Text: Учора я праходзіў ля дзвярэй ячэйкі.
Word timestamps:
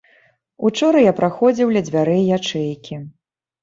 Учора 0.69 1.03
я 1.05 1.13
праходзіў 1.21 1.77
ля 1.79 1.87
дзвярэй 1.91 2.29
ячэйкі. 2.43 2.95